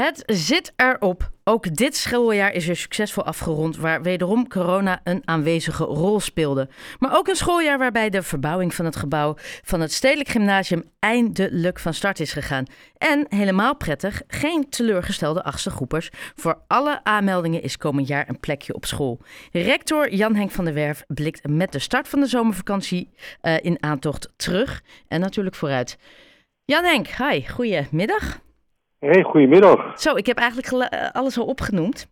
Het 0.00 0.22
zit 0.26 0.72
erop. 0.76 1.30
Ook 1.44 1.76
dit 1.76 1.96
schooljaar 1.96 2.52
is 2.52 2.68
er 2.68 2.76
succesvol 2.76 3.24
afgerond, 3.24 3.76
waar 3.76 4.02
wederom 4.02 4.48
corona 4.48 5.00
een 5.04 5.22
aanwezige 5.24 5.84
rol 5.84 6.20
speelde. 6.20 6.68
Maar 6.98 7.16
ook 7.16 7.28
een 7.28 7.36
schooljaar 7.36 7.78
waarbij 7.78 8.10
de 8.10 8.22
verbouwing 8.22 8.74
van 8.74 8.84
het 8.84 8.96
gebouw 8.96 9.34
van 9.62 9.80
het 9.80 9.92
Stedelijk 9.92 10.28
Gymnasium 10.28 10.84
eindelijk 10.98 11.78
van 11.78 11.94
start 11.94 12.20
is 12.20 12.32
gegaan. 12.32 12.64
En 12.96 13.26
helemaal 13.28 13.76
prettig, 13.76 14.22
geen 14.26 14.68
teleurgestelde 14.68 15.42
achtste 15.42 15.70
groepers. 15.70 16.10
Voor 16.34 16.62
alle 16.66 17.00
aanmeldingen 17.04 17.62
is 17.62 17.76
komend 17.76 18.08
jaar 18.08 18.28
een 18.28 18.40
plekje 18.40 18.74
op 18.74 18.84
school. 18.84 19.20
Rector 19.52 20.12
Jan-Henk 20.12 20.50
van 20.50 20.64
der 20.64 20.74
Werf 20.74 21.04
blikt 21.06 21.48
met 21.48 21.72
de 21.72 21.78
start 21.78 22.08
van 22.08 22.20
de 22.20 22.26
zomervakantie 22.26 23.10
uh, 23.42 23.54
in 23.60 23.82
aantocht 23.82 24.28
terug 24.36 24.82
en 25.08 25.20
natuurlijk 25.20 25.56
vooruit. 25.56 25.98
Jan-Henk, 26.64 27.06
hi, 27.06 27.48
goedemiddag. 27.48 28.40
Hey, 29.00 29.22
goedemiddag. 29.22 30.00
Zo, 30.00 30.14
ik 30.14 30.26
heb 30.26 30.38
eigenlijk 30.38 30.92
uh, 30.92 31.10
alles 31.12 31.38
al 31.38 31.46
opgenoemd. 31.46 32.08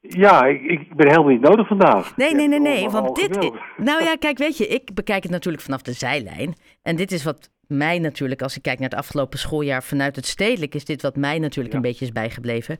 Ja, 0.00 0.44
ik, 0.44 0.62
ik, 0.62 0.96
ben 0.96 1.08
helemaal 1.08 1.30
niet 1.30 1.40
nodig 1.40 1.66
vandaag. 1.66 2.16
Nee, 2.16 2.34
nee, 2.34 2.48
nee, 2.48 2.60
nee. 2.60 2.88
Want 2.88 3.16
dit. 3.16 3.36
Is, 3.36 3.50
nou 3.76 4.04
ja, 4.04 4.16
kijk, 4.16 4.38
weet 4.38 4.56
je, 4.56 4.66
ik 4.66 4.94
bekijk 4.94 5.22
het 5.22 5.32
natuurlijk 5.32 5.62
vanaf 5.62 5.82
de 5.82 5.92
zijlijn. 5.92 6.54
En 6.82 6.96
dit 6.96 7.12
is 7.12 7.24
wat 7.24 7.50
mij 7.66 7.98
natuurlijk, 7.98 8.42
als 8.42 8.56
ik 8.56 8.62
kijk 8.62 8.78
naar 8.78 8.88
het 8.88 8.98
afgelopen 8.98 9.38
schooljaar 9.38 9.82
vanuit 9.82 10.16
het 10.16 10.26
stedelijk, 10.26 10.74
is 10.74 10.84
dit 10.84 11.02
wat 11.02 11.16
mij 11.16 11.38
natuurlijk 11.38 11.74
een 11.74 11.80
beetje 11.80 12.04
is 12.04 12.12
bijgebleven. 12.12 12.78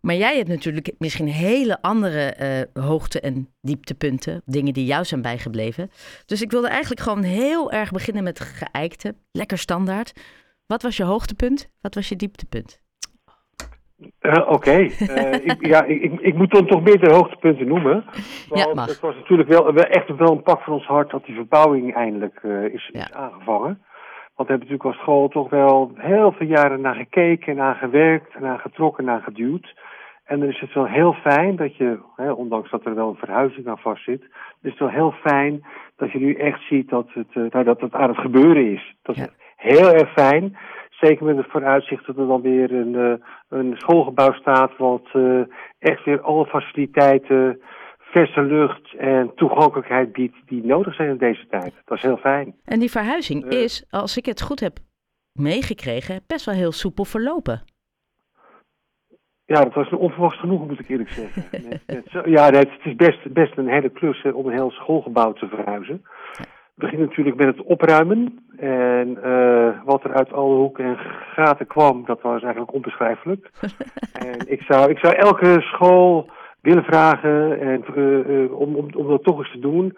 Maar 0.00 0.14
jij 0.14 0.36
hebt 0.36 0.48
natuurlijk 0.48 0.92
misschien 0.98 1.28
hele 1.28 1.82
andere 1.82 2.36
uh, 2.76 2.84
hoogte- 2.84 3.20
en 3.20 3.48
dieptepunten, 3.60 4.42
dingen 4.44 4.72
die 4.72 4.86
jou 4.86 5.04
zijn 5.04 5.22
bijgebleven. 5.22 5.90
Dus 6.26 6.42
ik 6.42 6.50
wilde 6.50 6.68
eigenlijk 6.68 7.00
gewoon 7.00 7.22
heel 7.22 7.72
erg 7.72 7.90
beginnen 7.90 8.22
met 8.22 8.40
geëikte, 8.40 9.14
lekker 9.32 9.58
standaard. 9.58 10.12
Wat 10.66 10.82
was 10.82 10.96
je 10.96 11.04
hoogtepunt? 11.04 11.68
Wat 11.80 11.94
was 11.94 12.08
je 12.08 12.16
dieptepunt? 12.16 12.80
Uh, 14.20 14.32
Oké, 14.32 14.52
okay. 14.52 14.90
uh, 15.00 15.34
ik, 15.50 15.66
ja, 15.66 15.84
ik, 15.84 16.20
ik, 16.20 16.34
moet 16.34 16.50
dan 16.50 16.66
toch 16.66 16.82
meer 16.82 17.00
de 17.00 17.12
hoogtepunten 17.12 17.68
noemen. 17.68 18.04
Want 18.48 18.64
ja, 18.64 18.74
mag. 18.74 18.86
het 18.86 19.00
was 19.00 19.14
natuurlijk 19.14 19.48
wel, 19.48 19.74
echt 19.74 20.16
wel 20.16 20.30
een 20.30 20.42
pak 20.42 20.60
van 20.62 20.72
ons 20.72 20.86
hart 20.86 21.10
dat 21.10 21.24
die 21.24 21.34
verbouwing 21.34 21.94
eindelijk 21.94 22.40
uh, 22.42 22.64
is, 22.64 22.90
ja. 22.92 23.00
is, 23.00 23.12
aangevangen. 23.12 23.82
Want 24.34 24.48
we 24.48 24.56
hebben 24.56 24.68
natuurlijk 24.68 24.84
als 24.84 24.96
school 24.96 25.28
toch 25.28 25.50
wel 25.50 25.92
heel 25.94 26.32
veel 26.32 26.46
jaren 26.46 26.80
naar 26.80 26.94
gekeken, 26.94 27.56
naar 27.56 27.74
gewerkt, 27.74 28.40
naar 28.40 28.58
getrokken, 28.58 29.04
naar 29.04 29.22
geduwd. 29.22 29.74
En 30.24 30.40
dan 30.40 30.48
is 30.48 30.60
het 30.60 30.72
wel 30.72 30.86
heel 30.86 31.12
fijn 31.12 31.56
dat 31.56 31.76
je, 31.76 31.98
hè, 32.16 32.32
ondanks 32.32 32.70
dat 32.70 32.84
er 32.84 32.94
wel 32.94 33.08
een 33.08 33.24
verhuizing 33.24 33.66
aan 33.66 33.78
vast 33.78 34.04
zit, 34.04 34.22
is 34.62 34.70
het 34.70 34.78
wel 34.78 34.88
heel 34.88 35.12
fijn 35.12 35.64
dat 35.96 36.12
je 36.12 36.18
nu 36.18 36.34
echt 36.34 36.60
ziet 36.68 36.88
dat 36.88 37.06
het, 37.12 37.34
nou, 37.52 37.64
dat 37.64 37.80
het 37.80 37.94
aan 37.94 38.08
het 38.08 38.18
gebeuren 38.18 38.72
is. 38.72 38.94
Dat 39.02 39.16
ja. 39.16 39.28
Heel 39.60 39.92
erg 39.92 40.12
fijn. 40.12 40.56
Zeker 40.90 41.26
met 41.26 41.36
het 41.36 41.50
vooruitzicht 41.50 42.06
dat 42.06 42.16
er 42.16 42.26
dan 42.26 42.40
weer 42.40 42.72
een, 42.72 42.94
uh, 42.94 43.12
een 43.48 43.74
schoolgebouw 43.76 44.32
staat 44.32 44.76
wat 44.76 45.08
uh, 45.12 45.40
echt 45.78 46.04
weer 46.04 46.20
alle 46.20 46.46
faciliteiten, 46.46 47.60
verse 47.98 48.42
lucht 48.42 48.94
en 48.94 49.32
toegankelijkheid 49.34 50.12
biedt 50.12 50.36
die 50.46 50.64
nodig 50.64 50.94
zijn 50.94 51.08
in 51.08 51.16
deze 51.16 51.46
tijd. 51.46 51.72
Dat 51.84 51.96
is 51.96 52.02
heel 52.02 52.16
fijn. 52.16 52.54
En 52.64 52.78
die 52.78 52.90
verhuizing 52.90 53.52
uh, 53.52 53.62
is, 53.62 53.86
als 53.90 54.16
ik 54.16 54.26
het 54.26 54.42
goed 54.42 54.60
heb 54.60 54.78
meegekregen, 55.32 56.20
best 56.26 56.44
wel 56.44 56.54
heel 56.54 56.72
soepel 56.72 57.04
verlopen. 57.04 57.62
Ja, 59.44 59.64
dat 59.64 59.74
was 59.74 59.90
een 59.90 59.98
onverwacht 59.98 60.38
genoeg, 60.38 60.66
moet 60.66 60.80
ik 60.80 60.88
eerlijk 60.88 61.10
zeggen. 61.10 61.44
net, 61.68 61.82
net 61.86 62.06
zo, 62.10 62.22
ja, 62.24 62.50
het 62.50 62.70
is 62.82 62.94
best, 62.94 63.32
best 63.32 63.56
een 63.56 63.68
hele 63.68 63.90
klus 63.90 64.24
om 64.32 64.46
een 64.46 64.52
heel 64.52 64.70
schoolgebouw 64.70 65.32
te 65.32 65.48
verhuizen. 65.48 66.02
Beginnen 66.74 67.06
natuurlijk 67.06 67.36
met 67.36 67.56
het 67.56 67.66
opruimen. 67.66 68.38
En 68.56 69.18
uh, 69.24 69.84
wat 69.84 70.04
er 70.04 70.14
uit 70.14 70.32
alle 70.32 70.54
hoeken 70.54 70.84
en 70.84 70.96
gaten 71.34 71.66
kwam, 71.66 72.04
dat 72.04 72.20
was 72.22 72.42
eigenlijk 72.42 72.72
onbeschrijfelijk. 72.72 73.50
en 74.26 74.52
ik 74.52 74.62
zou, 74.62 74.90
ik 74.90 74.98
zou 74.98 75.14
elke 75.14 75.60
school 75.60 76.30
willen 76.60 76.84
vragen 76.84 77.60
en, 77.60 77.84
uh, 77.96 78.28
uh, 78.28 78.60
om, 78.60 78.76
om, 78.76 78.88
om 78.96 79.08
dat 79.08 79.24
toch 79.24 79.38
eens 79.38 79.52
te 79.52 79.58
doen. 79.58 79.96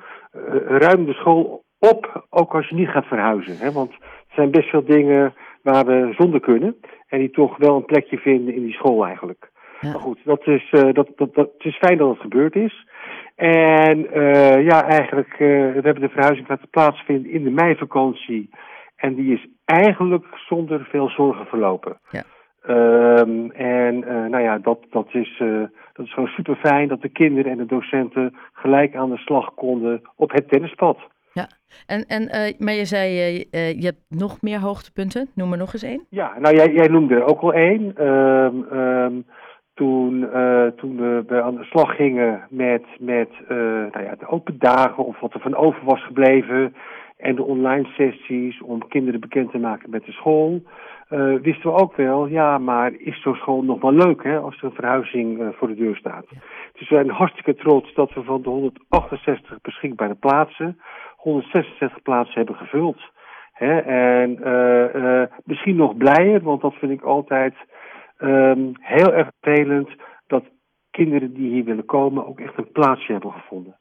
ruim 0.67 1.05
de 1.05 1.13
school 1.13 1.65
op, 1.79 2.27
ook 2.31 2.55
als 2.55 2.69
je 2.69 2.75
niet 2.75 2.89
gaat 2.89 3.07
verhuizen. 3.07 3.57
Hè? 3.59 3.73
Want 3.73 3.91
er 3.91 4.35
zijn 4.35 4.51
best 4.51 4.69
veel 4.69 4.85
dingen 4.85 5.35
waar 5.63 5.85
we 5.85 6.15
zonder 6.19 6.41
kunnen. 6.41 6.77
En 7.09 7.19
die 7.19 7.31
toch 7.31 7.57
wel 7.57 7.77
een 7.77 7.85
plekje 7.85 8.19
vinden 8.19 8.55
in 8.55 8.63
die 8.63 8.75
school 8.75 9.07
eigenlijk. 9.07 9.51
Ja. 9.81 9.91
Maar 9.91 10.01
goed, 10.01 10.19
dat 10.25 10.47
is, 10.47 10.71
dat, 10.71 10.95
dat, 10.95 11.17
dat, 11.17 11.35
het 11.35 11.65
is 11.65 11.77
fijn 11.77 11.99
dat 11.99 12.09
het 12.09 12.21
gebeurd 12.21 12.57
is. 12.57 12.87
En 13.35 13.99
uh, 14.19 14.65
ja, 14.65 14.85
eigenlijk, 14.89 15.33
uh, 15.33 15.39
we 15.73 15.81
hebben 15.83 16.01
de 16.01 16.09
verhuizing 16.09 16.49
laten 16.49 16.69
plaatsvinden 16.69 17.31
in 17.31 17.45
de 17.45 17.51
meivakantie. 17.51 18.51
En 18.97 19.15
die 19.15 19.35
is 19.35 19.47
eigenlijk 19.65 20.27
zonder 20.49 20.87
veel 20.91 21.09
zorgen 21.09 21.47
verlopen. 21.47 21.99
Ja. 22.11 22.23
Um, 22.69 23.51
en 23.51 23.95
uh, 23.95 24.09
nou 24.09 24.43
ja, 24.43 24.59
dat, 24.59 24.79
dat, 24.91 25.07
is, 25.11 25.43
dat 25.93 26.07
is 26.07 26.13
gewoon 26.13 26.29
super 26.29 26.57
fijn 26.57 26.89
dat 26.89 27.03
de 27.03 27.09
kinderen 27.09 27.53
en 27.53 27.59
de 27.59 27.67
docenten 27.67 28.37
gelijk 28.53 28.95
aan 28.95 29.11
de 29.11 29.17
slag 29.17 29.55
konden 29.55 30.03
op 30.17 30.31
het 30.33 30.49
tennispad. 30.49 30.99
Ja, 31.33 31.47
en, 31.87 32.05
en, 32.07 32.55
maar 32.59 32.75
je 32.75 32.85
zei, 32.85 33.09
je 33.51 33.85
hebt 33.85 34.05
nog 34.09 34.43
meer 34.43 34.59
hoogtepunten. 34.61 35.29
Noem 35.35 35.53
er 35.53 35.59
nog 35.59 35.73
eens 35.73 35.83
één. 35.83 36.07
Ja, 36.11 36.39
nou 36.39 36.57
jij, 36.57 36.73
jij 36.73 36.89
noemde 36.89 37.15
er 37.15 37.25
ook 37.25 37.41
al 37.41 37.53
één. 37.53 38.07
Um, 38.07 38.79
um, 38.79 39.25
toen, 39.75 40.29
uh, 40.35 40.67
toen 40.67 40.97
we 40.97 41.43
aan 41.43 41.57
de 41.57 41.65
slag 41.65 41.97
gingen 41.97 42.47
met, 42.51 42.85
met 42.99 43.29
uh, 43.43 43.49
nou 43.93 44.03
ja, 44.05 44.15
de 44.19 44.27
open 44.27 44.59
dagen 44.59 45.05
of 45.05 45.21
wat 45.21 45.35
er 45.35 45.41
van 45.41 45.57
over 45.57 45.85
was 45.85 46.05
gebleven 46.05 46.75
en 47.17 47.35
de 47.35 47.43
online 47.43 47.87
sessies 47.87 48.63
om 48.63 48.89
kinderen 48.89 49.21
bekend 49.21 49.51
te 49.51 49.59
maken 49.59 49.91
met 49.91 50.05
de 50.05 50.13
school, 50.13 50.63
uh, 51.11 51.41
wisten 51.41 51.71
we 51.71 51.79
ook 51.79 51.97
wel, 51.97 52.27
ja, 52.27 52.59
maar 52.59 52.93
is 52.93 53.23
zo'n 53.23 53.35
school 53.35 53.63
nog 53.63 53.81
wel 53.81 53.93
leuk 53.93 54.23
hè, 54.23 54.39
als 54.39 54.59
er 54.59 54.65
een 54.65 54.75
verhuizing 54.75 55.55
voor 55.57 55.69
de 55.69 55.75
deur 55.75 55.97
staat. 55.97 56.25
Ja. 56.29 56.39
Dus 56.73 56.89
we 56.89 56.95
zijn 56.95 57.11
hartstikke 57.11 57.55
trots 57.55 57.95
dat 57.95 58.13
we 58.13 58.23
van 58.23 58.43
de 58.43 58.49
168 58.49 59.61
beschikbare 59.61 60.15
plaatsen 60.15 60.81
166 61.17 62.03
plaatsen 62.03 62.35
hebben 62.35 62.57
gevuld. 62.57 63.01
Hè, 63.53 63.79
en 63.79 64.39
misschien 65.45 65.77
nog 65.77 65.97
blijer, 65.97 66.43
want 66.43 66.61
dat 66.61 66.75
vind 66.75 66.93
ik 66.93 67.03
altijd 67.03 67.55
Um, 68.23 68.73
heel 68.81 69.13
erg 69.13 69.31
vervelend 69.41 69.91
dat 70.27 70.45
kinderen 70.91 71.35
die 71.35 71.51
hier 71.51 71.65
willen 71.65 71.85
komen 71.85 72.27
ook 72.27 72.41
echt 72.41 72.59
een 72.59 72.73
plaatsje 72.73 73.13
hebben 73.13 73.33
gevonden. 73.33 73.77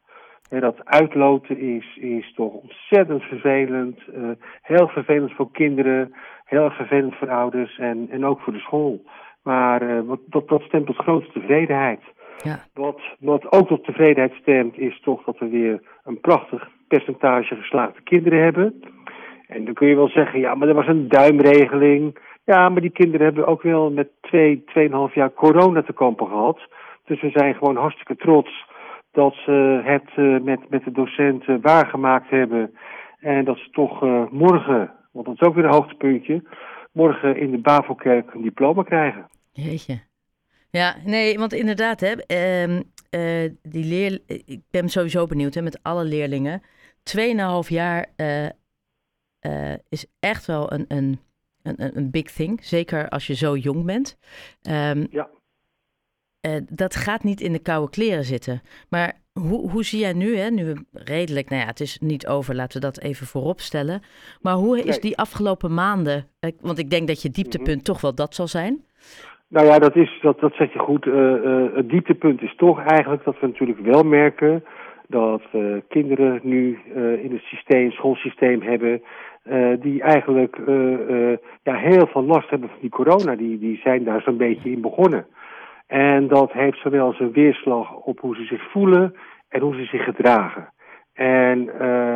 He, 0.49 0.59
dat 0.59 0.85
uitloten 0.85 1.57
is, 1.57 1.97
is 1.97 2.33
toch 2.33 2.53
ontzettend 2.53 3.23
vervelend. 3.23 3.99
Uh, 4.15 4.29
heel 4.61 4.87
vervelend 4.87 5.31
voor 5.31 5.51
kinderen, 5.51 6.13
heel 6.43 6.63
erg 6.63 6.75
vervelend 6.75 7.15
voor 7.15 7.29
ouders 7.29 7.77
en, 7.77 8.07
en 8.09 8.25
ook 8.25 8.39
voor 8.39 8.53
de 8.53 8.59
school. 8.59 9.01
Maar 9.43 9.81
uh, 9.83 10.01
wat, 10.01 10.19
dat, 10.25 10.47
dat 10.47 10.61
stemt 10.61 10.85
tot 10.85 10.95
grote 10.95 11.31
tevredenheid. 11.31 12.01
Ja. 12.43 12.59
Wat, 12.73 13.01
wat 13.19 13.51
ook 13.51 13.67
tot 13.67 13.83
tevredenheid 13.83 14.33
stemt 14.33 14.77
is 14.77 14.99
toch 15.01 15.23
dat 15.23 15.39
we 15.39 15.49
weer 15.49 15.81
een 16.03 16.19
prachtig 16.19 16.69
percentage 16.87 17.55
geslaagde 17.55 18.01
kinderen 18.01 18.43
hebben. 18.43 18.83
En 19.47 19.65
dan 19.65 19.73
kun 19.73 19.87
je 19.87 19.95
wel 19.95 20.09
zeggen, 20.09 20.39
ja, 20.39 20.55
maar 20.55 20.67
er 20.67 20.73
was 20.73 20.87
een 20.87 21.07
duimregeling. 21.07 22.17
Ja, 22.51 22.69
maar 22.69 22.81
die 22.81 22.91
kinderen 22.91 23.25
hebben 23.25 23.47
ook 23.47 23.61
wel 23.61 23.91
met 23.91 24.09
twee, 24.21 24.63
tweeënhalf 24.63 25.13
jaar 25.13 25.33
corona 25.33 25.83
te 25.83 25.93
kampen 25.93 26.27
gehad. 26.27 26.59
Dus 27.05 27.21
we 27.21 27.29
zijn 27.29 27.55
gewoon 27.55 27.75
hartstikke 27.75 28.15
trots 28.15 28.65
dat 29.11 29.33
ze 29.33 29.81
het 29.83 30.09
uh, 30.17 30.41
met, 30.41 30.69
met 30.69 30.83
de 30.83 30.91
docenten 30.91 31.61
waargemaakt 31.61 32.29
hebben. 32.29 32.73
En 33.19 33.45
dat 33.45 33.57
ze 33.57 33.69
toch 33.69 34.03
uh, 34.03 34.23
morgen, 34.31 34.93
want 35.11 35.25
dat 35.25 35.35
is 35.35 35.41
ook 35.41 35.55
weer 35.55 35.63
een 35.63 35.73
hoogtepuntje, 35.73 36.43
morgen 36.91 37.37
in 37.37 37.51
de 37.51 37.57
Bavelkerk 37.57 38.33
een 38.33 38.41
diploma 38.41 38.83
krijgen. 38.83 39.27
Jeetje. 39.51 39.99
Ja, 40.69 40.95
nee, 41.05 41.37
want 41.37 41.53
inderdaad, 41.53 41.99
hè, 41.99 42.11
uh, 42.11 43.51
die 43.61 43.85
leer, 43.85 44.19
ik 44.27 44.61
ben 44.71 44.89
sowieso 44.89 45.25
benieuwd 45.25 45.53
hè, 45.53 45.61
met 45.61 45.79
alle 45.83 46.03
leerlingen. 46.03 46.61
Tweeënhalf 47.03 47.69
jaar 47.69 48.05
is 49.89 50.05
echt 50.19 50.45
wel 50.45 50.73
een, 50.73 50.85
een 50.87 51.19
een, 51.63 51.97
een 51.97 52.11
big 52.11 52.31
thing. 52.31 52.63
Zeker 52.63 53.09
als 53.09 53.27
je 53.27 53.35
zo 53.35 53.55
jong 53.55 53.85
bent. 53.85 54.17
Um, 54.69 55.07
ja. 55.09 55.29
Uh, 56.47 56.55
dat 56.69 56.95
gaat 56.95 57.23
niet 57.23 57.41
in 57.41 57.51
de 57.51 57.61
koude 57.61 57.89
kleren 57.89 58.23
zitten. 58.23 58.61
Maar 58.89 59.13
hoe, 59.33 59.69
hoe 59.69 59.83
zie 59.83 59.99
jij 59.99 60.13
nu, 60.13 60.35
hè, 60.37 60.49
nu 60.49 60.73
redelijk, 60.93 61.49
nou 61.49 61.61
ja, 61.61 61.67
het 61.67 61.79
is 61.79 61.99
niet 61.99 62.27
over, 62.27 62.55
laten 62.55 62.79
we 62.79 62.85
dat 62.85 62.99
even 63.01 63.27
voorop 63.27 63.59
stellen. 63.59 64.01
Maar 64.41 64.53
hoe 64.53 64.79
is 64.79 64.99
die 64.99 65.17
afgelopen 65.17 65.73
maanden, 65.73 66.27
eh, 66.39 66.51
want 66.61 66.79
ik 66.79 66.89
denk 66.89 67.07
dat 67.07 67.21
je 67.21 67.29
dieptepunt 67.29 67.75
Mhm. 67.75 67.85
toch 67.85 68.01
wel 68.01 68.15
dat 68.15 68.35
zal 68.35 68.47
zijn. 68.47 68.83
Nou 69.47 69.67
ja, 69.67 69.79
dat, 69.79 69.95
is, 69.95 70.19
dat, 70.21 70.39
dat 70.39 70.53
zeg 70.53 70.73
je 70.73 70.79
goed. 70.79 71.05
Eh, 71.05 71.33
eh, 71.33 71.75
het 71.75 71.89
dieptepunt 71.89 72.41
is 72.41 72.55
toch 72.55 72.79
eigenlijk 72.79 73.23
dat 73.23 73.39
we 73.39 73.47
natuurlijk 73.47 73.79
wel 73.79 74.03
merken 74.03 74.63
dat 75.07 75.41
eh, 75.51 75.61
kinderen 75.87 76.39
nu 76.43 76.79
eh, 76.95 77.23
in 77.23 77.31
het 77.31 77.41
systeem, 77.41 77.91
schoolsysteem 77.91 78.61
hebben, 78.61 79.01
eh, 79.43 79.71
die 79.79 80.01
eigenlijk 80.01 80.57
eh, 80.67 81.31
eh, 81.31 81.37
ja, 81.63 81.75
heel 81.75 82.07
veel 82.07 82.23
last 82.23 82.49
hebben 82.49 82.69
van 82.69 82.77
die 82.81 82.89
corona. 82.89 83.35
Die, 83.35 83.59
die 83.59 83.79
zijn 83.83 84.03
daar 84.03 84.21
zo'n 84.21 84.37
beetje 84.37 84.71
in 84.71 84.81
begonnen. 84.81 85.25
En 85.87 86.27
dat 86.27 86.51
heeft 86.51 86.81
zowel 86.81 87.13
zijn 87.13 87.31
weerslag 87.31 87.95
op 87.95 88.19
hoe 88.19 88.35
ze 88.35 88.43
zich 88.43 88.71
voelen 88.71 89.15
en 89.49 89.61
hoe 89.61 89.75
ze 89.75 89.85
zich 89.85 90.03
gedragen. 90.03 90.73
En 91.13 91.63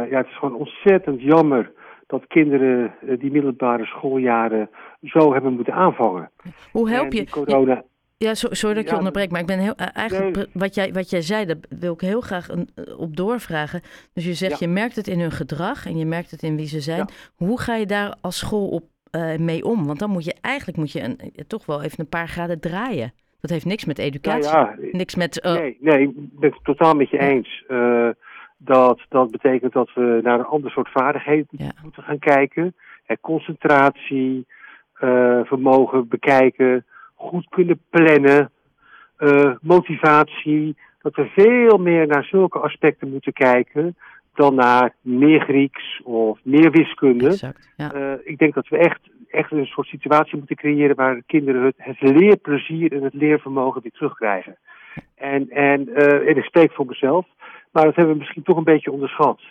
ja, 0.09 0.17
het 0.17 0.27
is 0.27 0.37
gewoon 0.37 0.55
ontzettend 0.55 1.21
jammer 1.21 1.71
dat 2.07 2.27
kinderen 2.27 2.93
die 3.19 3.31
middelbare 3.31 3.85
schooljaren 3.85 4.69
zo 5.01 5.33
hebben 5.33 5.53
moeten 5.53 5.73
aanvangen. 5.73 6.31
Hoe 6.71 6.89
help 6.89 7.11
En 7.11 7.17
je? 7.17 7.23
die 7.23 7.29
corona, 7.29 7.83
Ja, 8.17 8.33
sorry 8.33 8.75
dat 8.75 8.83
ik 8.83 8.89
je 8.89 8.97
onderbreek, 8.97 9.31
maar 9.31 9.41
ik 9.41 9.47
ben 9.47 9.59
heel, 9.59 9.75
eigenlijk 9.75 10.47
wat, 10.53 10.75
jij, 10.75 10.93
wat 10.93 11.09
jij 11.09 11.21
zei, 11.21 11.45
daar 11.45 11.57
wil 11.69 11.93
ik 11.93 12.01
heel 12.01 12.21
graag 12.21 12.49
een, 12.49 12.69
op 12.97 13.15
doorvragen. 13.15 13.81
Dus 14.13 14.25
je 14.25 14.33
zegt, 14.33 14.59
je 14.59 14.67
merkt 14.67 14.95
het 14.95 15.07
in 15.07 15.19
hun 15.19 15.31
gedrag 15.31 15.85
en 15.85 15.97
je 15.97 16.05
merkt 16.05 16.31
het 16.31 16.43
in 16.43 16.55
wie 16.55 16.67
ze 16.67 16.79
zijn. 16.79 17.07
Hoe 17.35 17.59
ga 17.59 17.75
je 17.75 17.85
daar 17.85 18.15
als 18.21 18.37
school 18.37 18.67
op 18.67 18.83
mee 19.37 19.65
om? 19.65 19.85
Want 19.85 19.99
dan 19.99 20.09
moet 20.09 20.25
je 20.25 20.35
eigenlijk 20.41 20.77
moet 20.77 20.91
je 20.91 21.01
een, 21.01 21.19
toch 21.47 21.65
wel 21.65 21.83
even 21.83 21.99
een 21.99 22.09
paar 22.09 22.27
graden 22.27 22.59
draaien. 22.59 23.13
Dat 23.41 23.49
heeft 23.49 23.65
niks 23.65 23.85
met 23.85 23.99
educatie, 23.99 24.51
nou 24.51 24.67
ja, 24.67 24.75
niks 24.91 25.15
met... 25.15 25.39
Nee, 25.43 25.77
nee, 25.79 26.01
ik 26.01 26.13
ben 26.15 26.49
het 26.49 26.63
totaal 26.63 26.93
met 26.93 27.09
je 27.09 27.19
eens. 27.19 27.63
dat, 28.57 28.99
dat 29.09 29.31
betekent 29.31 29.73
dat 29.73 29.93
we 29.93 30.19
naar 30.23 30.39
een 30.39 30.45
ander 30.45 30.71
soort 30.71 30.91
vaardigheden 30.91 31.47
moeten 31.83 32.03
gaan 32.03 32.19
kijken. 32.19 32.75
concentratie, 33.21 34.47
vermogen 35.43 36.07
bekijken 36.07 36.85
goed 37.15 37.49
kunnen 37.49 37.81
plannen, 37.89 38.51
uh, 39.19 39.55
motivatie. 39.61 40.75
Dat 41.01 41.15
we 41.15 41.25
veel 41.25 41.77
meer 41.77 42.07
naar 42.07 42.23
zulke 42.23 42.59
aspecten 42.59 43.09
moeten 43.09 43.33
kijken 43.33 43.95
dan 44.35 44.55
naar 44.55 44.95
meer 45.01 45.39
Grieks 45.39 46.01
of 46.03 46.39
meer 46.43 46.71
wiskunde. 46.71 47.27
Exact, 47.27 47.73
ja. 47.77 47.95
uh, 47.95 48.13
ik 48.23 48.37
denk 48.37 48.53
dat 48.53 48.67
we 48.67 48.77
echt, 48.77 48.99
echt 49.29 49.51
een 49.51 49.65
soort 49.65 49.87
situatie 49.87 50.37
moeten 50.37 50.55
creëren 50.55 50.95
waar 50.95 51.21
kinderen 51.25 51.63
het, 51.63 51.75
het 51.77 52.01
leerplezier 52.01 52.91
en 52.91 53.03
het 53.03 53.13
leervermogen 53.13 53.81
weer 53.81 53.91
terugkrijgen. 53.91 54.57
En, 55.15 55.49
en, 55.49 55.89
uh, 55.89 56.29
en 56.29 56.37
ik 56.37 56.43
spreek 56.43 56.71
voor 56.71 56.85
mezelf, 56.85 57.25
maar 57.71 57.83
dat 57.83 57.95
hebben 57.95 58.13
we 58.13 58.19
misschien 58.19 58.43
toch 58.43 58.57
een 58.57 58.63
beetje 58.63 58.91
onderschat. 58.91 59.41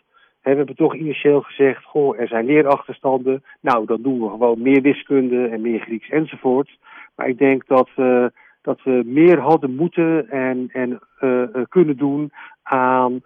We 0.52 0.56
hebben 0.56 0.76
toch 0.76 0.94
initieel 0.94 1.41
gezegd, 1.41 1.85
goh, 1.85 2.20
er 2.20 2.29
zijn 2.29 2.44
leerachterstanden. 2.44 3.43
Nou, 3.61 3.87
dan 3.87 4.02
doen 4.02 4.20
we 4.20 4.29
gewoon 4.29 4.62
meer 4.62 4.82
wiskunde 4.82 5.46
en 5.46 5.61
meer 5.61 5.81
Grieks 5.81 6.08
enzovoort. 6.08 6.79
Maar 7.17 7.29
ik 7.29 7.38
denk 7.38 7.67
dat 7.67 7.88
we, 7.96 8.32
dat 8.62 8.82
we 8.82 9.02
meer 9.05 9.38
hadden 9.38 9.75
moeten 9.75 10.31
en, 10.31 10.69
en 10.73 11.00
uh, 11.20 11.64
kunnen 11.69 11.96
doen 11.96 12.32
aan 12.62 13.23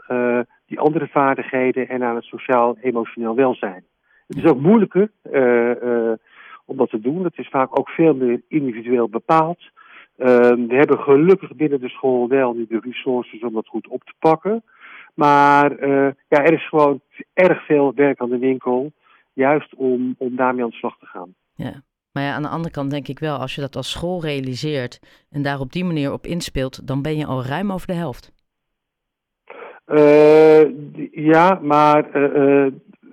die 0.66 0.80
andere 0.80 1.08
vaardigheden 1.08 1.88
en 1.88 2.02
aan 2.02 2.14
het 2.14 2.24
sociaal-emotioneel 2.24 3.34
welzijn. 3.34 3.84
Het 4.26 4.36
is 4.36 4.44
ook 4.44 4.60
moeilijker 4.60 5.10
om 6.64 6.76
dat 6.76 6.90
te 6.90 7.00
doen. 7.00 7.24
Het 7.24 7.38
is 7.38 7.48
vaak 7.48 7.78
ook 7.78 7.88
veel 7.88 8.14
meer 8.14 8.42
individueel 8.48 9.08
bepaald. 9.08 9.58
Ehm, 10.16 10.66
we 10.66 10.74
hebben 10.74 10.98
gelukkig 10.98 11.54
binnen 11.54 11.80
de 11.80 11.88
school 11.88 12.28
wel 12.28 12.52
nu 12.52 12.66
de 12.68 12.80
resources 12.82 13.40
om 13.42 13.52
dat 13.52 13.66
goed 13.66 13.88
op 13.88 14.04
te 14.04 14.12
pakken. 14.18 14.62
Maar 15.18 15.86
ja, 16.28 16.44
er 16.44 16.52
is 16.52 16.68
gewoon 16.68 17.00
erg 17.34 17.64
veel 17.64 17.92
werk 17.94 18.20
aan 18.20 18.30
de 18.30 18.38
winkel, 18.38 18.92
juist 19.32 19.74
om, 19.74 20.14
om 20.18 20.36
daarmee 20.36 20.62
aan 20.64 20.70
de 20.70 20.76
slag 20.76 20.98
te 20.98 21.06
gaan. 21.06 21.34
Ja. 21.54 21.82
Maar 22.12 22.22
ja, 22.22 22.34
aan 22.34 22.42
de 22.42 22.48
andere 22.48 22.70
kant 22.70 22.90
denk 22.90 23.08
ik 23.08 23.18
wel, 23.18 23.36
als 23.36 23.54
je 23.54 23.60
dat 23.60 23.76
als 23.76 23.90
school 23.90 24.20
realiseert 24.20 25.24
en 25.30 25.42
daar 25.42 25.60
op 25.60 25.72
die 25.72 25.84
manier 25.84 26.12
op 26.12 26.26
inspeelt, 26.26 26.86
dan 26.86 27.02
ben 27.02 27.16
je 27.16 27.26
al 27.26 27.44
ruim 27.44 27.72
over 27.72 27.86
de 27.86 27.92
helft. 27.92 28.32
Uh, 29.86 30.62
ja, 31.10 31.58
maar 31.62 32.16
uh, 32.16 32.66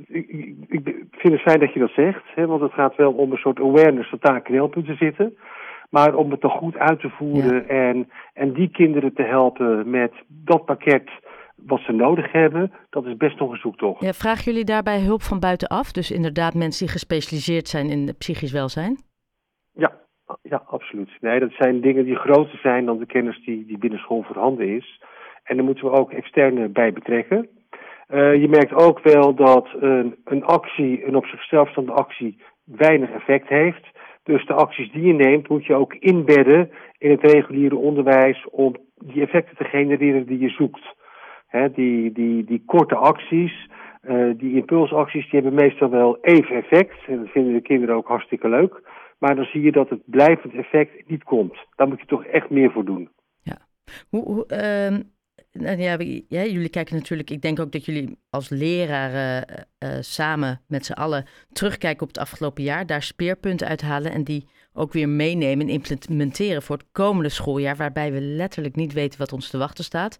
ik, 0.08 0.30
ik, 0.68 1.06
vind 1.12 1.34
het 1.34 1.42
fijn 1.42 1.60
dat 1.60 1.74
je 1.74 1.80
dat 1.80 1.92
zegt, 1.96 2.24
hè, 2.36 2.46
want 2.46 2.62
het 2.62 2.74
gaat 2.74 2.96
wel 2.96 3.12
om 3.12 3.32
een 3.32 3.38
soort 3.38 3.60
awareness 3.60 4.12
dat 4.12 4.22
daar 4.22 4.42
knelpunten 4.42 4.98
zitten. 4.98 5.38
Maar 5.90 6.16
om 6.16 6.32
het 6.32 6.42
toch 6.42 6.58
goed 6.58 6.78
uit 6.78 7.00
te 7.00 7.10
voeren 7.10 7.70
en, 7.70 8.10
en 8.34 8.54
die 8.54 8.70
kinderen 8.70 9.14
te 9.14 9.24
helpen 9.24 9.90
met 9.90 10.12
dat 10.28 10.66
pakket 10.66 11.10
wat 11.66 11.80
ze 11.80 11.92
nodig 11.92 12.32
hebben, 12.32 12.72
dat 12.90 13.06
is 13.06 13.18
best 13.18 13.40
nog 13.40 13.52
een 13.52 13.58
zoektocht. 13.58 14.02
Ja, 14.02 14.14
vragen 14.14 14.44
jullie 14.44 14.66
daarbij 14.66 15.00
hulp 15.00 15.22
van 15.22 15.40
buitenaf? 15.40 15.92
Dus 15.92 16.12
inderdaad 16.12 16.54
mensen 16.54 16.86
die 16.86 16.94
gespecialiseerd 16.94 17.68
zijn 17.68 17.90
in 17.90 18.16
psychisch 18.18 18.52
welzijn? 18.52 18.98
Ja, 19.74 19.92
ja, 20.42 20.64
absoluut. 20.68 21.10
Nee, 21.22 21.40
dat 21.40 21.52
zijn 21.52 21.82
dingen 21.82 22.06
die 22.06 22.16
groter 22.16 22.60
zijn 22.60 22.86
dan 22.86 22.98
de 22.98 23.06
kennis 23.06 23.44
die, 23.46 23.66
die 23.66 23.78
binnen 23.78 24.00
school 24.00 24.24
voorhanden 24.24 24.76
is. 24.76 25.02
En 25.44 25.56
daar 25.56 25.66
moeten 25.66 25.86
we 25.86 25.92
ook 25.92 26.12
externe 26.12 26.68
bij 26.68 26.94
betrekken. 26.94 27.50
Uh, 28.10 28.36
je 28.36 28.48
merkt 28.48 28.74
ook 28.74 29.00
wel 29.00 29.34
dat 29.36 29.68
een, 29.80 30.16
een 30.24 30.44
actie, 30.44 31.08
een 31.08 31.16
op 31.16 31.26
zichzelf 31.26 31.70
staande 31.70 31.92
actie, 31.92 32.38
weinig 32.64 33.10
effect 33.10 33.48
heeft. 33.48 33.88
Dus 34.24 34.46
de 34.46 34.54
acties 34.54 34.92
die 34.92 35.02
je 35.02 35.14
neemt, 35.14 35.48
moet 35.48 35.66
je 35.66 35.76
ook 35.76 35.94
inbedden 35.94 36.72
in 36.98 37.12
het 37.12 37.32
reguliere 37.32 37.76
onderwijs 37.76 38.46
om 38.50 38.76
die 38.96 39.22
effecten 39.22 39.58
te 39.58 39.64
genereren 39.64 40.26
die 40.26 40.40
je 40.40 40.50
zoekt 40.50 40.96
die, 41.74 42.12
die, 42.12 42.44
die 42.44 42.64
korte 42.66 42.96
acties, 42.96 43.70
uh, 44.04 44.38
die 44.38 44.56
impulsacties, 44.56 45.30
die 45.30 45.42
hebben 45.42 45.64
meestal 45.64 45.90
wel 45.90 46.18
even 46.22 46.56
effect. 46.56 47.08
En 47.08 47.18
dat 47.18 47.30
vinden 47.30 47.54
de 47.54 47.62
kinderen 47.62 47.96
ook 47.96 48.08
hartstikke 48.08 48.50
leuk. 48.50 48.82
Maar 49.20 49.36
dan 49.36 49.46
zie 49.46 49.62
je 49.62 49.72
dat 49.72 49.90
het 49.90 50.02
blijvend 50.06 50.54
effect 50.54 51.10
niet 51.10 51.24
komt. 51.24 51.58
Daar 51.76 51.88
moet 51.88 52.00
je 52.00 52.06
toch 52.06 52.26
echt 52.26 52.50
meer 52.50 52.72
voor 52.72 52.86
doen. 52.86 53.10
Ja. 53.42 53.58
Hoe, 54.10 54.24
hoe 54.24 54.46
uh, 54.48 54.98
nou 55.52 55.78
ja, 55.78 55.98
jullie 56.28 56.70
kijken 56.70 56.96
natuurlijk, 56.96 57.30
ik 57.30 57.42
denk 57.42 57.60
ook 57.60 57.72
dat 57.72 57.86
jullie 57.86 58.20
als 58.30 58.50
leraren 58.50 59.46
uh, 59.80 59.90
samen 60.00 60.62
met 60.68 60.86
z'n 60.86 60.94
allen 60.94 61.26
terugkijken 61.52 62.02
op 62.02 62.08
het 62.08 62.18
afgelopen 62.18 62.64
jaar, 62.64 62.86
daar 62.86 63.02
speerpunten 63.02 63.68
uithalen 63.68 64.12
en 64.12 64.24
die 64.24 64.48
ook 64.74 64.94
weer 64.94 65.10
meenemen 65.10 65.68
en 65.68 65.74
implementeren 65.74 66.62
voor 66.62 66.78
het 66.78 66.92
komende 66.92 67.30
schooljaar, 67.30 67.76
waarbij 67.76 68.12
we 68.12 68.22
letterlijk 68.22 68.76
niet 68.76 68.94
weten 68.94 69.20
wat 69.20 69.34
ons 69.34 69.50
te 69.50 69.58
wachten 69.58 69.84
staat. 69.84 70.20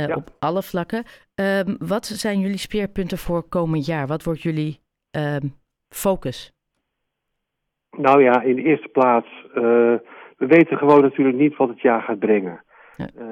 Uh, 0.00 0.16
op 0.16 0.28
alle 0.38 0.62
vlakken. 0.62 1.04
Um, 1.34 1.76
wat 1.78 2.06
zijn 2.06 2.40
jullie 2.40 2.58
speerpunten 2.58 3.18
voor 3.18 3.48
komend 3.48 3.86
jaar? 3.86 4.06
Wat 4.06 4.22
wordt 4.22 4.42
jullie 4.42 4.80
um, 5.16 5.54
focus? 5.88 6.52
Nou 7.90 8.22
ja, 8.22 8.42
in 8.42 8.56
de 8.56 8.62
eerste 8.62 8.88
plaats, 8.88 9.26
uh, 9.48 9.62
we 10.36 10.46
weten 10.46 10.76
gewoon 10.76 11.00
natuurlijk 11.00 11.38
niet 11.38 11.56
wat 11.56 11.68
het 11.68 11.80
jaar 11.80 12.02
gaat 12.02 12.18
brengen. 12.18 12.64
Ja. 12.96 13.06
Uh, 13.18 13.22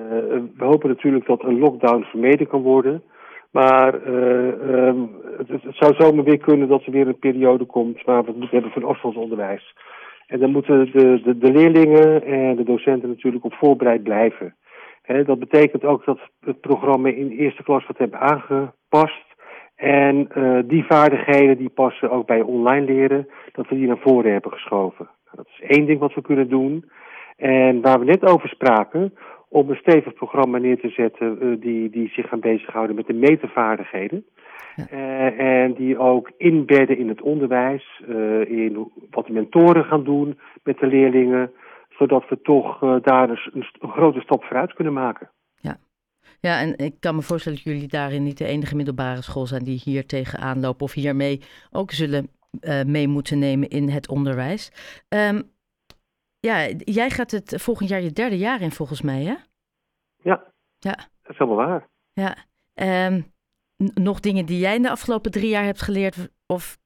we 0.57 0.65
hopen 0.65 0.89
natuurlijk 0.89 1.27
dat 1.27 1.43
een 1.43 1.59
lockdown 1.59 2.03
vermeden 2.03 2.47
kan 2.47 2.63
worden. 2.63 3.03
Maar 3.51 4.07
um, 4.07 5.11
het, 5.39 5.49
het, 5.49 5.77
zou 5.77 5.95
zomaar 5.95 6.25
weer 6.25 6.39
kunnen 6.39 6.69
dat 6.69 6.85
er 6.85 6.93
weer 6.93 7.09
een 7.09 7.19
periode 7.19 7.65
komt 7.65 8.03
waar 8.05 8.21
we 8.21 8.29
het 8.29 8.37
moeten 8.37 8.61
hebben 8.61 8.73
van 8.73 8.91
afstandsonderwijs. 8.91 9.75
En 10.27 10.39
dan 10.39 10.51
moeten 10.51 10.93
de, 10.93 11.21
de, 11.25 11.39
de 11.39 11.53
leerlingen 11.53 12.25
en 12.25 12.57
de 12.57 12.65
docenten 12.65 13.09
natuurlijk 13.09 13.45
op 13.45 13.55
voorbereid 13.55 14.03
blijven 14.03 14.55
dat 15.03 15.39
betekent 15.39 15.85
ook 15.85 16.05
dat 16.05 16.19
het 16.41 16.61
programma 16.61 17.09
in 17.09 17.31
eerste 17.31 17.63
klas 17.63 17.87
wat 17.87 17.99
hebben 17.99 18.21
aangepast. 18.21 19.31
En 19.77 20.29
uh, 20.37 20.59
die 20.65 20.85
vaardigheden 20.85 21.57
die 21.57 21.69
passen 21.69 22.11
ook 22.11 22.27
bij 22.27 22.41
online 22.41 22.87
leren, 22.87 23.29
dat 23.53 23.69
we 23.69 23.75
die 23.75 23.87
naar 23.87 23.99
voren 23.99 24.33
hebben 24.33 24.53
geschoven. 24.53 25.09
Nou, 25.25 25.37
dat 25.37 25.47
is 25.47 25.77
één 25.77 25.87
ding 25.87 25.99
wat 25.99 26.15
we 26.15 26.23
kunnen 26.23 26.49
doen. 26.49 26.91
En 27.37 27.81
waar 27.81 27.99
we 27.99 28.05
net 28.05 28.25
over 28.25 28.49
spraken, 28.49 29.15
om 29.49 29.71
een 29.71 29.77
stevig 29.77 30.15
programma 30.15 30.59
neer 30.59 30.81
te 30.81 30.89
zetten 30.89 31.39
uh, 31.41 31.61
die, 31.61 31.91
die 31.91 32.09
zich 32.09 32.29
gaan 32.29 32.41
bezighouden 32.41 32.97
met 32.97 33.07
de 33.07 33.13
metervaardigheden. 33.13 34.25
Ja. 34.77 34.87
Uh, 34.93 35.63
en 35.63 35.73
die 35.73 35.99
ook 35.99 36.31
inbedden 36.37 36.99
in 36.99 37.09
het 37.09 37.23
onderwijs, 37.23 38.03
in 38.47 38.91
wat 39.11 39.27
de 39.27 39.33
mentoren 39.33 39.85
gaan 39.85 40.05
doen 40.05 40.39
met 40.65 40.79
de 40.79 40.87
leerlingen 40.87 41.53
zodat 41.99 42.29
we 42.29 42.41
toch 42.41 42.83
uh, 42.83 42.97
daar 43.03 43.27
dus 43.27 43.51
een, 43.53 43.67
een, 43.79 43.91
grote 43.91 44.21
stap 44.21 44.45
vooruit 44.45 44.73
kunnen 44.73 44.93
maken. 44.93 45.31
Ja. 45.55 45.77
ja, 46.41 46.61
en 46.61 46.79
ik 46.79 47.01
kan 47.01 47.15
me 47.15 47.23
voorstellen 47.23 47.59
dat 47.59 47.73
jullie 47.73 47.89
daarin 47.89 48.23
niet 48.23 48.39
de 48.39 48.47
enige 48.47 48.77
middelbare 48.77 49.23
school 49.23 49.47
zijn 49.47 49.65
die 49.65 49.81
hier 49.85 50.07
tegenaan 50.07 50.61
lopen 50.61 50.85
of 50.85 50.93
hiermee 50.93 51.41
ook 51.71 51.91
zullen 51.91 52.29
uh, 52.61 52.83
mee 52.83 53.09
moeten 53.09 53.39
nemen 53.39 53.69
in 53.69 53.89
het 53.89 54.09
onderwijs. 54.09 54.73
Um, 55.09 55.51
ja, 56.41 56.69
jij 56.79 57.11
gaat 57.11 57.31
het 57.31 57.63
volgend 57.63 57.89
jaar 57.89 58.01
je 58.01 58.11
derde 58.11 58.39
jaar 58.39 58.61
in 58.61 58.71
volgens 58.71 59.03
mij, 59.03 59.23
hè? 59.23 59.35
Ja, 60.17 60.53
ja. 60.79 60.95
dat 61.23 61.31
is 61.33 61.39
helemaal 61.39 61.67
waar. 61.67 61.89
Ja, 62.13 62.37
um, 63.07 63.33
nog 63.95 64.21
dingen 64.21 64.47
die 64.47 64.59
jij 64.59 64.75
in 64.75 64.83
de 64.83 64.91
afgelopen 64.91 65.31
drie 65.31 65.49
jaar 65.49 65.65
hebt 65.65 65.83
geleerd 65.83 66.29
of 66.47 66.79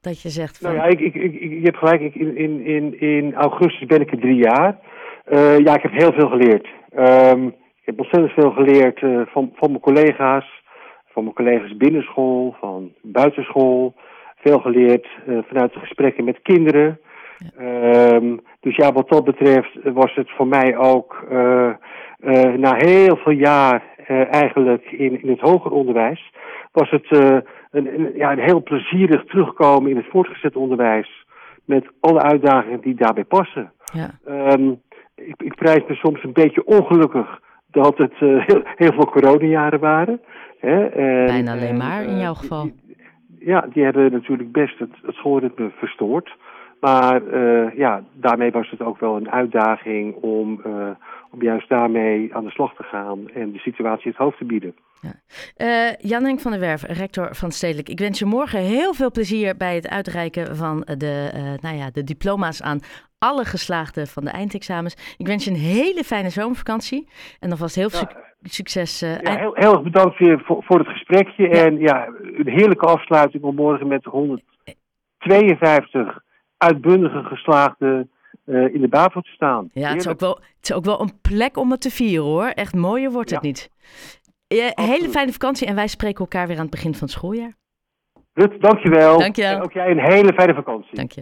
dat 0.00 0.22
je 0.22 0.28
zegt 0.28 0.58
van... 0.58 0.74
Nou 0.74 0.82
ja, 0.82 0.90
ik, 0.90 1.00
ik, 1.00 1.14
ik, 1.14 1.40
je 1.40 1.60
hebt 1.62 1.76
gelijk. 1.76 2.00
Ik, 2.00 2.14
in, 2.14 2.36
in, 2.36 2.64
in, 2.64 3.00
in 3.00 3.34
augustus 3.34 3.86
ben 3.86 4.00
ik 4.00 4.10
er 4.10 4.18
drie 4.18 4.36
jaar. 4.36 4.78
Uh, 5.28 5.58
ja, 5.58 5.74
ik 5.74 5.82
heb 5.82 5.92
heel 5.92 6.12
veel 6.12 6.28
geleerd. 6.28 6.68
Um, 6.96 7.46
ik 7.46 7.86
heb 7.86 7.98
ontzettend 7.98 8.32
veel 8.32 8.50
geleerd 8.50 9.02
uh, 9.02 9.20
van, 9.26 9.50
van 9.54 9.68
mijn 9.70 9.82
collega's. 9.82 10.62
Van 11.12 11.22
mijn 11.22 11.34
collega's 11.34 11.76
binnenschool, 11.76 12.56
van 12.60 12.92
buitenschool. 13.02 13.94
Veel 14.36 14.58
geleerd 14.58 15.06
uh, 15.28 15.38
vanuit 15.46 15.72
de 15.72 15.78
gesprekken 15.78 16.24
met 16.24 16.42
kinderen. 16.42 17.00
Ja. 17.58 18.14
Um, 18.14 18.40
dus 18.60 18.76
ja, 18.76 18.92
wat 18.92 19.08
dat 19.08 19.24
betreft 19.24 19.78
was 19.82 20.14
het 20.14 20.30
voor 20.30 20.46
mij 20.46 20.76
ook 20.76 21.26
na 22.56 22.74
heel 22.76 23.16
veel 23.16 23.32
jaar 23.32 23.82
eigenlijk 24.30 24.84
in, 24.90 25.22
in 25.22 25.30
het 25.30 25.40
hoger 25.40 25.70
onderwijs... 25.70 26.32
was 26.72 26.90
het 26.90 27.06
een, 27.70 28.12
ja, 28.14 28.32
een 28.32 28.38
heel 28.38 28.62
plezierig 28.62 29.24
terugkomen 29.24 29.90
in 29.90 29.96
het 29.96 30.06
voortgezet 30.10 30.56
onderwijs. 30.56 31.26
Met 31.64 31.86
alle 32.00 32.20
uitdagingen 32.20 32.80
die 32.80 32.94
daarbij 32.94 33.24
passen. 33.24 33.72
Ja. 33.92 34.10
Um, 34.52 34.80
ik, 35.14 35.42
ik 35.42 35.54
prijs 35.54 35.82
me 35.88 35.94
soms 35.94 36.24
een 36.24 36.32
beetje 36.32 36.64
ongelukkig 36.64 37.40
dat 37.70 37.98
het 37.98 38.14
heel, 38.46 38.62
heel, 38.64 38.92
veel 38.92 39.06
coronajaren 39.06 39.80
waren. 39.80 40.20
Hè, 40.58 40.84
en, 40.86 41.26
Bijna 41.26 41.52
alleen 41.52 41.76
maar 41.76 42.02
in 42.02 42.18
jouw 42.18 42.34
geval. 42.34 42.62
Die, 42.62 42.96
ja, 43.38 43.68
die 43.72 43.84
hebben 43.84 44.12
natuurlijk 44.12 44.52
best 44.52 44.78
het, 44.78 44.90
het 45.02 45.14
schoolritme 45.14 45.70
verstoord. 45.76 46.36
Maar 46.80 47.36
ja, 47.76 48.02
daarmee 48.12 48.50
was 48.50 48.70
het 48.70 48.82
ook 48.82 49.00
wel 49.00 49.16
een 49.16 49.30
uitdaging 49.30 50.14
om, 50.14 50.62
om 51.30 51.42
juist 51.42 51.68
daarmee 51.68 52.34
aan 52.34 52.44
de 52.44 52.50
slag 52.50 52.74
te 52.74 52.82
gaan 52.82 53.30
en 53.34 53.52
de 53.52 53.58
situatie 53.58 54.10
het 54.10 54.20
hoofd 54.20 54.38
te 54.38 54.44
bieden. 54.44 54.74
Ja. 55.00 55.12
Uh, 55.56 55.94
Jan 55.98 56.24
Henk 56.24 56.40
van 56.40 56.50
der 56.50 56.60
Werf, 56.60 56.82
rector 56.82 57.34
van 57.34 57.50
Stedelijk. 57.50 57.88
Ik 57.88 57.98
wens 57.98 58.18
je 58.18 58.24
morgen 58.24 58.60
heel 58.60 58.94
veel 58.94 59.10
plezier 59.10 59.56
bij 59.56 59.74
het 59.74 59.88
uitreiken 59.88 60.56
van 60.56 60.80
de, 60.80 61.30
nou 61.60 61.76
ja, 61.76 61.90
de 61.90 62.04
diploma's 62.04 62.62
aan 62.62 62.80
alle 63.18 63.44
geslaagden 63.44 64.06
van 64.06 64.24
de 64.24 64.30
eindexamens. 64.30 65.14
Ik 65.18 65.26
wens 65.26 65.44
je 65.44 65.50
een 65.50 65.56
hele 65.56 66.04
fijne 66.04 66.30
zomervakantie 66.30 67.08
en 67.40 67.50
alvast 67.50 67.74
heel 67.74 67.90
veel 67.90 68.08
succes. 68.42 69.00
Ja, 69.00 69.36
heel, 69.36 69.54
heel 69.54 69.72
erg 69.72 69.82
bedankt 69.82 70.18
weer 70.18 70.40
voor, 70.44 70.62
voor 70.62 70.78
het 70.78 70.88
gesprekje. 70.88 71.48
En 71.48 71.78
ja, 71.78 72.06
een 72.22 72.48
heerlijke 72.48 72.86
afsluiting 72.86 73.42
om 73.42 73.54
morgen 73.54 73.86
met 73.86 74.04
152 74.04 76.22
uitbundige 76.60 77.22
geslaagden 77.22 78.10
in 78.44 78.80
de 78.80 78.88
BAVO 78.88 79.20
te 79.20 79.30
staan. 79.30 79.70
Ja, 79.72 79.88
het 79.88 80.00
is, 80.00 80.08
ook 80.08 80.20
wel, 80.20 80.34
het 80.34 80.70
is 80.70 80.72
ook 80.72 80.84
wel 80.84 81.00
een 81.00 81.20
plek 81.20 81.56
om 81.56 81.70
het 81.70 81.80
te 81.80 81.90
vieren 81.90 82.24
hoor. 82.24 82.46
Echt 82.46 82.74
mooier 82.74 83.10
wordt 83.10 83.30
het 83.30 83.42
niet. 83.42 83.70
Ja, 84.46 84.70
hele 84.74 85.08
fijne 85.08 85.32
vakantie 85.32 85.66
en 85.66 85.74
wij 85.74 85.86
spreken 85.86 86.18
elkaar 86.18 86.46
weer 86.46 86.56
aan 86.56 86.62
het 86.62 86.70
begin 86.70 86.92
van 86.92 87.02
het 87.02 87.10
schooljaar. 87.10 87.56
Rut, 88.32 88.60
dankjewel. 88.60 89.18
Dankjewel. 89.18 89.56
En 89.56 89.62
ook 89.62 89.72
jij 89.72 89.90
een 89.90 90.12
hele 90.12 90.32
fijne 90.32 90.54
vakantie. 90.54 90.94
Dank 90.94 91.12
je. 91.12 91.18